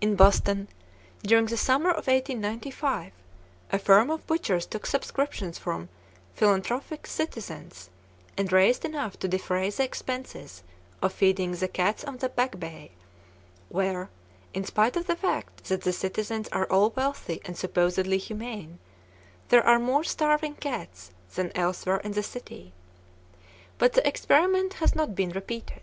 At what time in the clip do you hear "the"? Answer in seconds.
1.44-1.58, 9.68-9.84, 11.52-11.68, 12.16-12.30, 15.06-15.16, 15.82-15.92, 22.12-22.22, 23.92-24.08